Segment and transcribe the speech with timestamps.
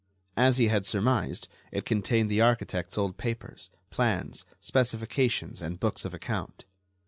[0.35, 6.13] As he had surmised, it contained the architect's old papers, plans, specifications and books of
[6.15, 6.65] account.